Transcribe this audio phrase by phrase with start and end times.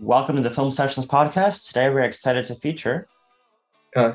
[0.00, 1.66] Welcome to the Film Sessions podcast.
[1.66, 3.08] Today we're excited to feature.
[3.96, 4.12] Uh.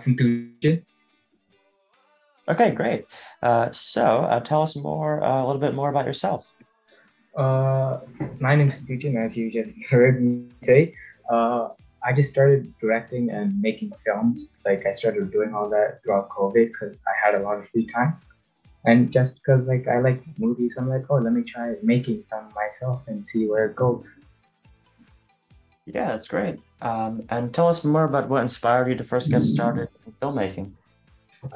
[2.48, 3.06] Okay, great.
[3.42, 6.48] Uh, so uh, tell us more, uh, a little bit more about yourself.
[7.36, 8.00] Uh,
[8.40, 10.96] my name is Sinthujan, as you just heard me say.
[11.30, 11.70] Uh,
[12.02, 14.52] I just started directing and making films.
[14.64, 17.88] Like I started doing all that throughout COVID because I had a lot of free
[17.88, 18.16] time.
[18.86, 22.48] And just because like I like movies, I'm like, oh, let me try making some
[22.56, 24.18] myself and see where it goes.
[25.86, 26.60] Yeah, that's great.
[26.82, 30.72] Um, and tell us more about what inspired you to first get started in filmmaking.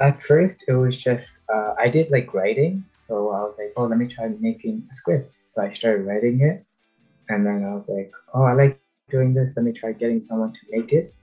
[0.01, 3.85] At first, it was just uh, I did like writing, so I was like, oh,
[3.85, 5.33] let me try making a script.
[5.43, 6.65] So I started writing it,
[7.29, 9.53] and then I was like, oh, I like doing this.
[9.55, 11.13] Let me try getting someone to make it.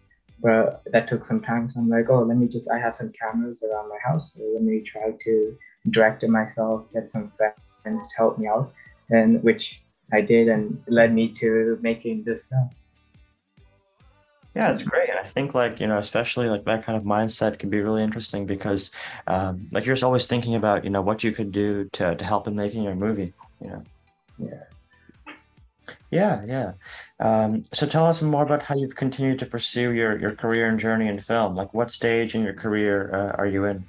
[0.40, 2.70] But that took some time, so I'm like, oh, let me just.
[2.70, 5.58] I have some cameras around my house, so let me try to
[5.90, 8.72] direct it myself, get some friends to help me out,
[9.10, 12.70] and which I did, and led me to making this film.
[14.54, 15.10] Yeah, it's great.
[15.10, 18.04] And I think like, you know, especially like that kind of mindset can be really
[18.04, 18.92] interesting because
[19.26, 22.24] um, like you're just always thinking about, you know, what you could do to, to
[22.24, 23.82] help in making your movie, you know.
[24.38, 24.62] Yeah.
[26.10, 26.72] Yeah, yeah.
[27.18, 30.78] Um, so tell us more about how you've continued to pursue your, your career and
[30.78, 31.56] journey in film.
[31.56, 33.84] Like what stage in your career uh, are you in?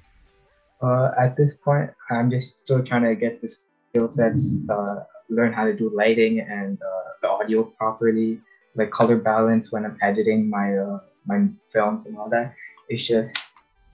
[0.81, 5.53] Uh, at this point, I'm just still trying to get the skill sets, uh, learn
[5.53, 8.39] how to do lighting and uh, the audio properly,
[8.75, 12.53] like color balance when I'm editing my uh, my films and all that.
[12.89, 13.37] It's just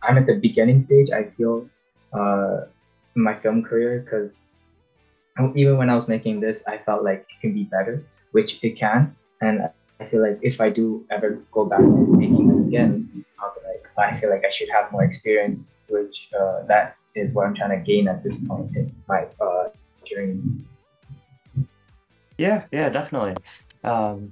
[0.02, 1.12] I'm at the beginning stage.
[1.12, 1.70] I feel
[2.14, 2.62] uh,
[3.16, 4.32] my film career because
[5.56, 8.76] even when I was making this, I felt like it can be better, which it
[8.76, 9.16] can.
[9.42, 13.54] And I feel like if I do ever go back to making it again, I'll
[13.54, 17.46] be like I feel like I should have more experience, which uh, that is what
[17.46, 19.70] I'm trying to gain at this point in my uh,
[20.06, 20.42] journey.
[22.38, 23.36] Yeah, yeah, definitely.
[23.84, 24.32] Um,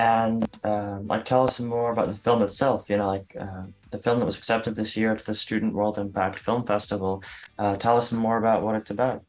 [0.00, 3.64] and uh, like tell us some more about the film itself you know like uh,
[3.90, 7.22] the film that was accepted this year to the student world impact film festival.
[7.58, 9.24] Uh, tell us some more about what it's about.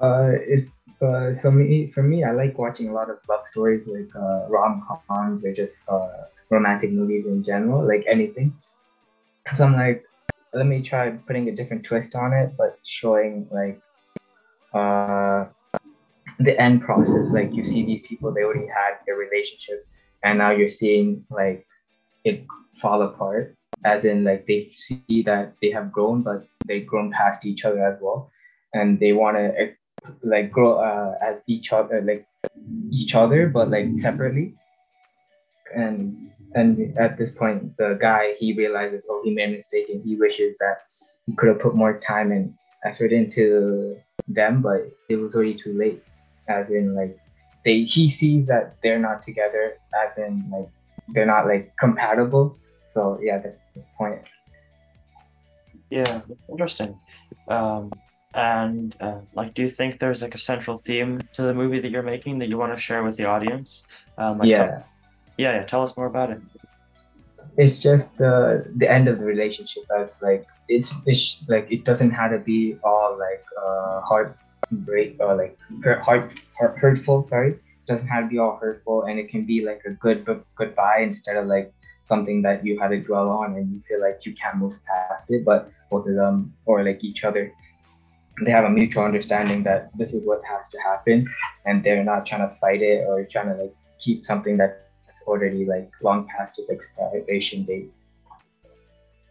[0.00, 0.72] Uh, it's
[1.02, 4.46] uh, so me for me i like watching a lot of love stories like uh,
[4.48, 6.08] rom-coms or just uh,
[6.50, 8.52] romantic movies in general like anything.
[9.52, 10.04] So i'm like
[10.54, 13.80] let me try putting a different twist on it but showing like
[16.38, 17.32] the end process.
[17.32, 19.86] Like you see these people they already had their relationship
[20.22, 21.66] and now you're seeing like
[22.24, 22.44] it
[22.76, 23.54] fall apart.
[23.84, 27.84] As in like they see that they have grown but they've grown past each other
[27.84, 28.30] as well.
[28.74, 29.72] And they want to
[30.22, 32.26] like grow uh, as each other like
[32.90, 34.54] each other but like separately.
[35.74, 40.02] And and at this point the guy he realizes oh he made a mistake and
[40.02, 40.78] he wishes that
[41.26, 42.54] he could have put more time and
[42.84, 43.98] effort into
[44.28, 46.02] them but it was already too late
[46.48, 47.18] as in like
[47.64, 50.68] they he sees that they're not together as in like
[51.08, 52.58] they're not like compatible.
[52.86, 54.22] So yeah that's the point.
[55.90, 56.98] Yeah interesting.
[57.48, 57.92] Um
[58.34, 61.90] and uh, like do you think there's like a central theme to the movie that
[61.90, 63.84] you're making that you want to share with the audience?
[64.16, 64.58] Um like yeah.
[64.58, 64.84] some...
[65.36, 66.40] yeah yeah tell us more about it.
[67.56, 72.10] It's just the the end of the relationship That's like it's it's like it doesn't
[72.10, 74.34] have to be all like uh hard
[74.70, 75.58] break or like
[76.02, 79.80] heart, heart hurtful sorry doesn't have to be all hurtful and it can be like
[79.86, 81.72] a good goodbye instead of like
[82.04, 85.30] something that you had to dwell on and you feel like you can't move past
[85.30, 87.52] it but both of them or like each other
[88.44, 91.26] they have a mutual understanding that this is what has to happen
[91.64, 95.64] and they're not trying to fight it or trying to like keep something that's already
[95.64, 97.90] like long past its expiration date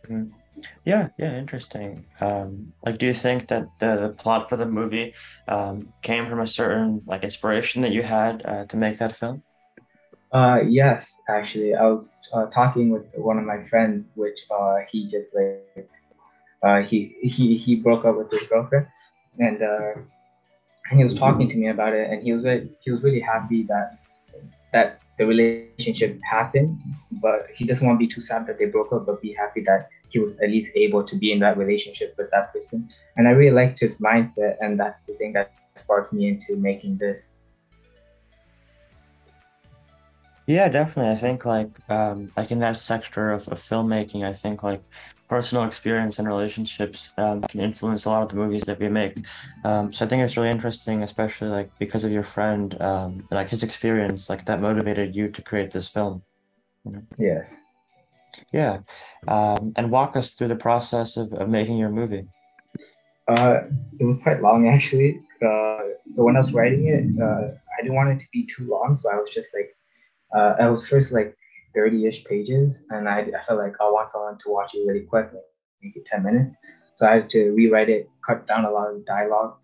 [0.06, 0.26] mm-hmm.
[0.86, 2.06] Yeah, yeah, interesting.
[2.22, 5.14] Um, like, do you think that the, the plot for the movie
[5.48, 9.44] um, came from a certain like inspiration that you had uh, to make that film?
[10.32, 15.08] Uh, yes, actually, I was uh, talking with one of my friends, which uh, he
[15.08, 15.90] just like
[16.64, 18.88] uh, he he he broke up with his girlfriend,
[19.40, 19.94] and uh,
[20.90, 23.22] and he was talking to me about it, and he was really, he was really
[23.22, 24.00] happy that
[24.74, 26.78] that the relationship happened,
[27.22, 29.62] but he doesn't want to be too sad that they broke up, but be happy
[29.62, 32.90] that he was at least able to be in that relationship with that person.
[33.16, 36.98] And I really liked his mindset, and that's the thing that sparked me into making
[36.98, 37.32] this.
[40.48, 41.12] Yeah, definitely.
[41.12, 44.82] I think like um, like in that sector of, of filmmaking, I think like
[45.28, 49.18] personal experience and relationships um, can influence a lot of the movies that we make.
[49.66, 53.50] Um, so I think it's really interesting, especially like because of your friend, um, like
[53.50, 56.24] his experience, like that motivated you to create this film.
[56.86, 57.02] You know?
[57.18, 57.67] Yes.
[58.52, 58.80] Yeah.
[59.28, 62.28] Um, and walk us through the process of, of making your movie.
[63.28, 63.62] Uh,
[64.00, 65.20] it was quite long actually.
[65.46, 68.68] Uh, so when I was writing it, uh, I didn't want it to be too
[68.70, 68.98] long.
[68.98, 69.76] So I was just like
[70.36, 71.36] uh, it was first like
[71.76, 75.30] 30-ish pages and I, I felt like I want someone to watch it really quick,
[75.34, 75.44] like
[75.82, 76.56] maybe 10 minutes.
[76.96, 79.58] So I had to rewrite it, cut down a lot of dialogue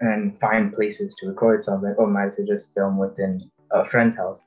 [0.00, 1.64] and find places to record.
[1.64, 4.44] So I was like, oh, might as well just film within a friend's house.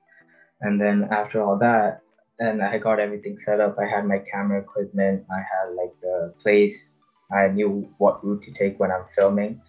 [0.62, 2.02] And then after all that,
[2.40, 3.78] and I got everything set up.
[3.80, 5.26] I had my camera equipment.
[5.32, 7.00] I had like the place.
[7.32, 9.62] I knew what route to take when I'm filming.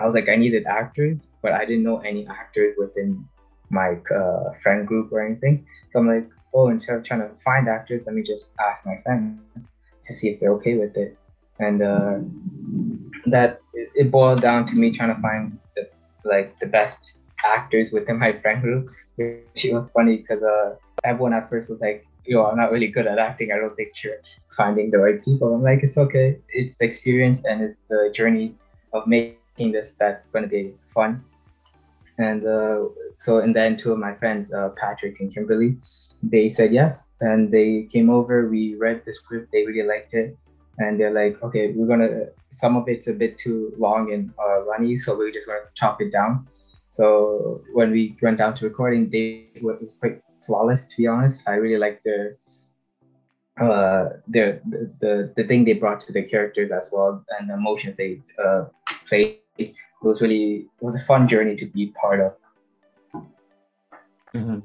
[0.00, 3.26] I was like, I needed actors, but I didn't know any actors within
[3.70, 5.66] my uh, friend group or anything.
[5.92, 9.00] So I'm like, oh, instead of trying to find actors, let me just ask my
[9.02, 9.40] friends
[10.04, 11.16] to see if they're okay with it.
[11.58, 12.18] And uh,
[13.26, 15.88] that it boiled down to me trying to find the,
[16.24, 17.12] like the best
[17.44, 22.06] actors within my friend group, which was funny because uh, everyone at first was like,
[22.24, 23.52] yo, I'm not really good at acting.
[23.52, 24.20] I don't think you're
[24.56, 25.54] finding the right people.
[25.54, 26.38] I'm like, it's okay.
[26.48, 28.54] It's experience and it's the journey
[28.92, 31.24] of making this that's going to be fun.
[32.18, 32.86] And uh,
[33.18, 35.76] so in the end, two of my friends, uh, Patrick and Kimberly,
[36.22, 37.10] they said yes.
[37.20, 40.36] And they came over, we read the script, they really liked it.
[40.78, 44.62] And they're like, okay, we're gonna, some of it's a bit too long and uh,
[44.64, 46.46] runny, so we're just gonna chop it down.
[46.88, 51.42] So when we went down to recording, they was quite flawless, to be honest.
[51.46, 52.36] I really liked their,
[53.60, 57.54] uh, their, the, the, the thing they brought to the characters as well and the
[57.54, 58.64] emotions they uh,
[59.06, 63.22] played it was really it was a fun journey to be part of.
[64.34, 64.58] Mm-hmm.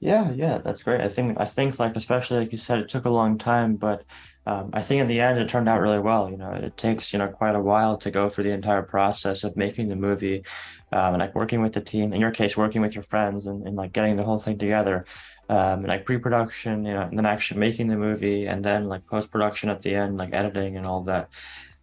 [0.00, 1.00] Yeah, yeah, that's great.
[1.00, 4.04] I think I think like especially like you said, it took a long time, but
[4.46, 6.30] um, I think in the end it turned out really well.
[6.30, 9.42] You know, it takes you know quite a while to go through the entire process
[9.42, 10.44] of making the movie,
[10.92, 12.12] um, and like working with the team.
[12.12, 15.04] In your case, working with your friends and, and like getting the whole thing together,
[15.48, 19.06] um, and like pre-production, you know, and then actually making the movie, and then like
[19.06, 21.28] post-production at the end, like editing and all that.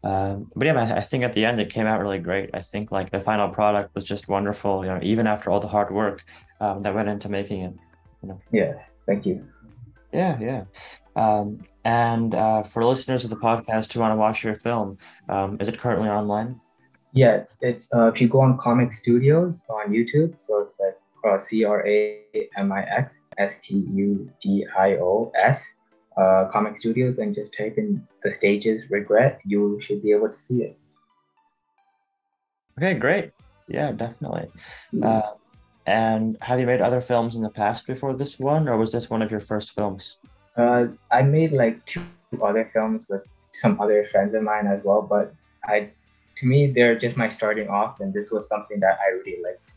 [0.05, 2.49] Um, but yeah, I, I think at the end it came out really great.
[2.53, 4.85] I think like the final product was just wonderful.
[4.85, 6.23] You know, even after all the hard work
[6.61, 7.73] um, that went into making it.
[8.21, 8.41] You know.
[8.53, 9.45] Yes, thank you.
[10.13, 10.63] Yeah, yeah.
[11.15, 14.97] Um, and uh, for listeners of the podcast who want to watch your film,
[15.29, 16.59] um, is it currently online?
[17.13, 21.37] Yes, it's uh, if you go on Cramix Studios on YouTube, so it's like uh,
[21.37, 22.23] C R A
[22.57, 25.73] M I X S T U D I O S
[26.17, 30.33] uh, Cramix Studios and just type in the stages regret, you should be able to
[30.33, 30.77] see it.
[32.77, 33.31] Okay, great.
[33.67, 34.49] Yeah, definitely.
[34.93, 35.03] Mm-hmm.
[35.85, 39.09] And have you made other films in the past before this one, or was this
[39.09, 40.17] one of your first films?
[40.55, 42.03] Uh, I made like two
[42.41, 45.33] other films with some other friends of mine as well, but
[45.65, 45.89] I,
[46.37, 49.71] to me, they're just my starting off, and this was something that I really liked.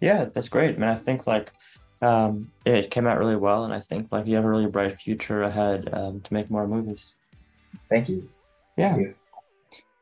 [0.00, 0.90] Yeah, that's great, man.
[0.90, 1.52] I think like
[2.00, 5.00] um, it came out really well, and I think like you have a really bright
[5.00, 7.14] future ahead um, to make more movies.
[7.88, 8.28] Thank you.
[8.76, 8.94] Yeah.
[8.94, 9.14] Thank you.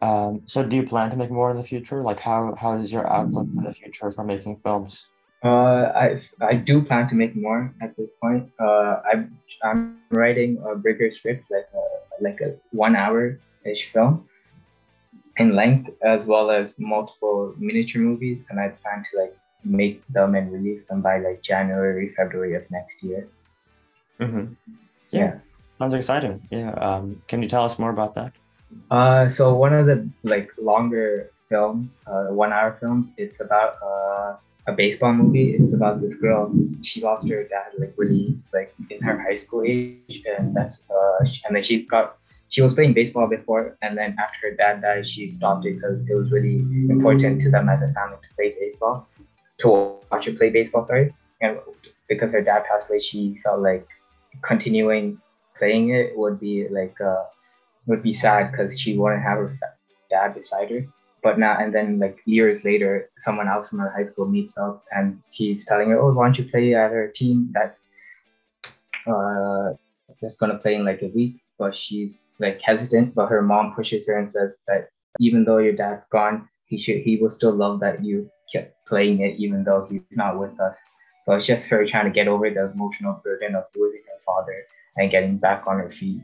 [0.03, 2.03] Um, so, do you plan to make more in the future?
[2.03, 5.07] Like, how how is your outlook for the future for making films?
[5.45, 8.51] Uh, I I do plan to make more at this point.
[8.59, 14.29] Uh, I'm I'm writing a bigger script, like a, like a one hour ish film
[15.39, 20.35] in length, as well as multiple miniature movies, and I plan to like make them
[20.35, 23.29] and release them by like January, February of next year.
[24.19, 24.53] Mm-hmm.
[25.11, 25.21] Yeah.
[25.21, 25.39] yeah.
[25.79, 26.47] Sounds exciting.
[26.51, 26.73] Yeah.
[26.73, 28.33] Um, can you tell us more about that?
[28.91, 34.37] Uh, so one of the like longer films, uh, one hour films, it's about uh,
[34.67, 35.55] a baseball movie.
[35.55, 36.53] It's about this girl.
[36.83, 41.25] She lost her dad like really like in her high school age, and that's uh,
[41.45, 42.17] and then she got
[42.49, 46.01] she was playing baseball before, and then after her dad died, she stopped it because
[46.09, 46.59] it was really
[46.91, 49.07] important to them as a family to play baseball
[49.59, 50.83] to watch her play baseball.
[50.83, 51.59] Sorry, and
[52.09, 53.87] because her dad passed away, she felt like
[54.43, 55.21] continuing
[55.57, 57.25] playing it would be like uh,
[57.91, 59.59] would be sad because she wouldn't have her
[60.09, 60.87] dad beside her.
[61.23, 64.85] But now and then, like years later, someone else from her high school meets up
[64.93, 67.77] and he's telling her, "Oh, why don't you play at her team that
[69.07, 69.75] uh,
[70.23, 73.15] that's gonna play in like a week?" But she's like hesitant.
[73.15, 77.03] But her mom pushes her and says that even though your dad's gone, he should
[77.03, 80.79] he will still love that you kept playing it even though he's not with us.
[81.27, 84.65] So it's just her trying to get over the emotional burden of losing her father
[84.97, 86.23] and getting back on her feet.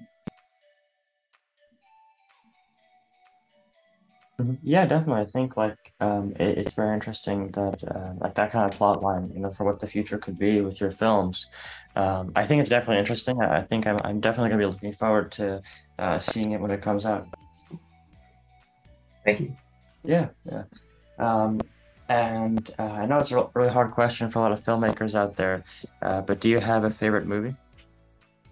[4.38, 4.54] Mm-hmm.
[4.62, 5.22] Yeah, definitely.
[5.22, 9.02] I think like um, it, it's very interesting that uh, like that kind of plot
[9.02, 11.46] line, you know, for what the future could be with your films.
[11.94, 13.40] Um, I think it's definitely interesting.
[13.40, 15.62] I, I think I'm, I'm definitely gonna be looking forward to
[15.98, 17.26] uh, seeing it when it comes out.
[19.24, 19.56] Thank you.
[20.04, 20.64] Yeah, yeah.
[21.18, 21.60] Um,
[22.08, 25.36] and uh, I know it's a really hard question for a lot of filmmakers out
[25.36, 25.64] there,
[26.02, 27.56] uh, but do you have a favorite movie?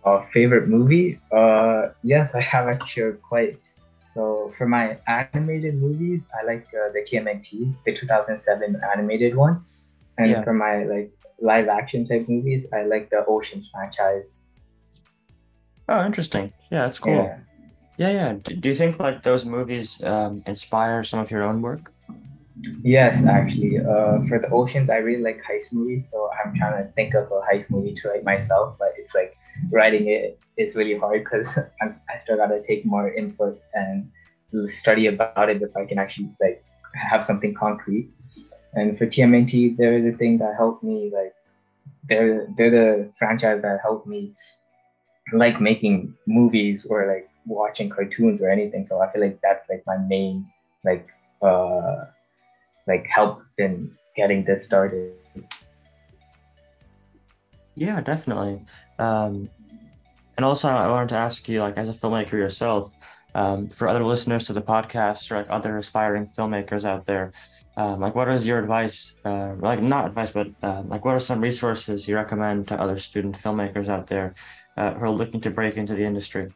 [0.06, 1.20] A favorite movie?
[1.30, 3.60] Uh, yes, I have actually quite.
[4.14, 9.64] So for my animated movies, I like uh, the TMNT, the 2007 animated one.
[10.18, 10.44] And Yeah.
[10.44, 14.37] for my like live action type movies, I like the Oceans franchise.
[15.88, 16.52] Oh, interesting.
[16.71, 17.14] Yeah, that's cool.
[17.14, 17.38] Yeah.
[17.97, 18.33] Yeah, yeah.
[18.42, 21.92] Do, do you think like those movies um, inspire some of your own work?
[22.83, 23.78] Yes, actually.
[23.78, 27.25] Uh, for the Oceans, I really like heist movies, so I'm trying to think of
[27.30, 29.37] a heist movie to write myself, but it's like
[29.71, 34.11] writing it is really hard because I still gotta take more input and
[34.66, 38.09] study about it if I can actually like have something concrete.
[38.75, 41.35] And for TMNT, they're the thing that helped me like
[42.09, 44.33] they're they're the franchise that helped me
[45.33, 48.85] like making movies or like watching cartoons or anything.
[48.87, 50.47] So I feel like that's like my main
[50.85, 51.09] like
[51.42, 52.06] uh
[52.87, 55.12] like help in getting this started.
[57.76, 58.64] Yeah, definitely.
[58.99, 59.49] Um,
[60.37, 62.93] and also, I wanted to ask you, like, as a filmmaker yourself,
[63.35, 67.33] um, for other listeners to the podcast or like other aspiring filmmakers out there,
[67.76, 69.14] um, like, what is your advice?
[69.25, 72.99] Uh, like, not advice, but uh, like, what are some resources you recommend to other
[72.99, 74.35] student filmmakers out there
[74.76, 76.52] uh, who are looking to break into the industry?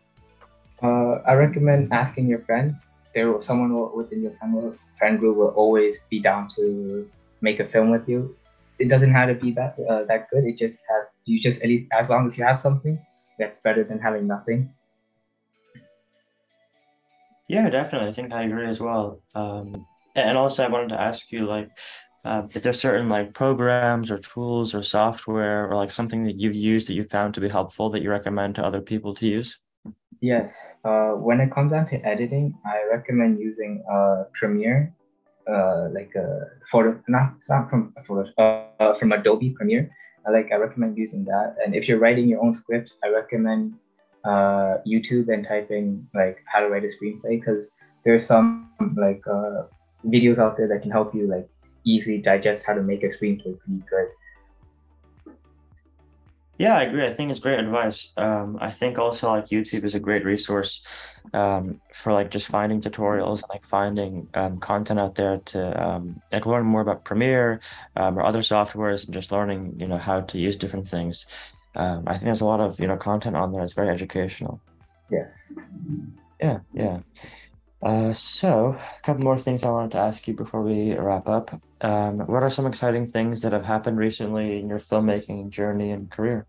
[0.83, 2.77] Uh, I recommend asking your friends.
[3.15, 7.09] There, someone within your friend, friend group will always be down to
[7.41, 8.37] make a film with you.
[8.78, 10.44] It doesn't have to be that uh, that good.
[10.44, 12.99] It just has you just at least as long as you have something,
[13.38, 14.73] that's better than having nothing.
[17.49, 18.08] Yeah, definitely.
[18.08, 19.23] I think I agree as well.
[19.35, 21.70] Um, and also, I wanted to ask you, like,
[22.25, 26.54] uh, is there certain like programs or tools or software or like something that you've
[26.54, 29.58] used that you found to be helpful that you recommend to other people to use?
[30.20, 30.78] Yes.
[30.85, 34.94] Uh, when it comes down to editing, I recommend using uh, Premiere,
[35.49, 39.90] uh, like a photo, not not from photo, uh, uh, from Adobe Premiere.
[40.26, 41.57] I like I recommend using that.
[41.64, 43.75] And if you're writing your own scripts, I recommend
[44.25, 47.71] uh, YouTube and typing like how to write a screenplay because
[48.05, 49.62] there's some like uh,
[50.05, 51.49] videos out there that can help you like
[51.85, 54.09] easily digest how to make a screenplay pretty good.
[56.59, 57.07] Yeah, I agree.
[57.07, 58.12] I think it's great advice.
[58.17, 60.85] Um, I think also like YouTube is a great resource
[61.33, 66.21] um, for like just finding tutorials and like finding um, content out there to um,
[66.33, 67.61] like learn more about Premiere
[67.95, 71.27] um, or other softwares and just learning, you know, how to use different things.
[71.77, 73.62] Um, I think there's a lot of, you know, content on there.
[73.62, 74.61] It's very educational.
[75.12, 75.53] Yes.
[76.41, 76.99] Yeah, yeah.
[77.80, 81.61] Uh, so a couple more things I wanted to ask you before we wrap up.
[81.80, 86.11] Um, what are some exciting things that have happened recently in your filmmaking journey and
[86.11, 86.47] career?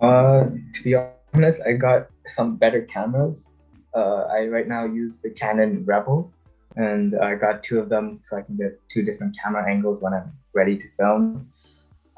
[0.00, 0.96] Uh, to be
[1.34, 3.52] honest, I got some better cameras.
[3.94, 6.32] Uh, I right now use the Canon Rebel,
[6.74, 10.14] and I got two of them so I can get two different camera angles when
[10.14, 11.48] I'm ready to film.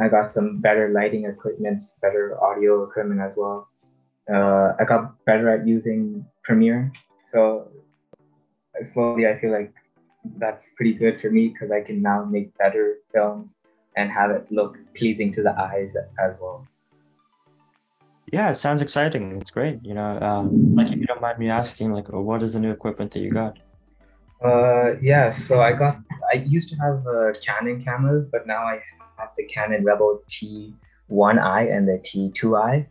[0.00, 3.68] I got some better lighting equipment, better audio equipment as well.
[4.32, 6.92] Uh, I got better at using Premiere,
[7.26, 7.68] so
[8.82, 9.72] slowly I feel like
[10.38, 13.60] that's pretty good for me because I can now make better films
[13.96, 16.66] and have it look pleasing to the eyes as well.
[18.32, 19.40] Yeah, it sounds exciting.
[19.40, 19.78] It's great.
[19.82, 22.72] You know, um, like if you don't mind me asking, like, what is the new
[22.72, 23.58] equipment that you got?
[24.44, 25.98] Uh, yeah, so I got,
[26.32, 28.80] I used to have a Canon camera, but now I
[29.16, 32.86] have the Canon Rebel T1i and the T2i,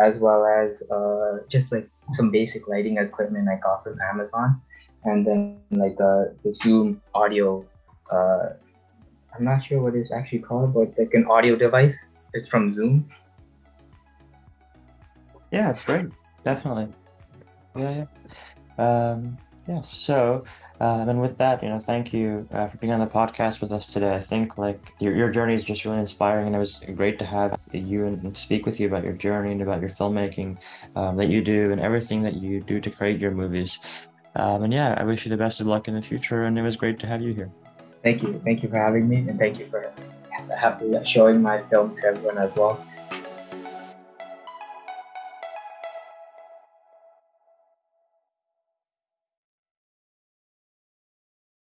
[0.00, 4.60] as well as uh, just like some basic lighting equipment I got from Amazon.
[5.04, 7.66] And then like uh, the Zoom audio,
[8.10, 8.50] uh,
[9.34, 12.06] I'm not sure what it's actually called, but it's like an audio device.
[12.34, 13.08] It's from Zoom.
[15.50, 16.06] Yeah, it's great.
[16.44, 16.88] Definitely.
[17.76, 18.04] Yeah,
[18.78, 19.10] yeah.
[19.10, 20.44] Um, yeah, so,
[20.80, 23.70] um, and with that, you know, thank you uh, for being on the podcast with
[23.70, 24.14] us today.
[24.14, 27.24] I think like your, your journey is just really inspiring, and it was great to
[27.24, 30.58] have you and, and speak with you about your journey and about your filmmaking
[30.96, 33.78] um, that you do and everything that you do to create your movies.
[34.34, 36.62] Um, and yeah, I wish you the best of luck in the future, and it
[36.62, 37.50] was great to have you here.
[38.02, 38.40] Thank you.
[38.44, 39.92] Thank you for having me, and thank you for
[41.04, 42.84] showing my film to everyone as well.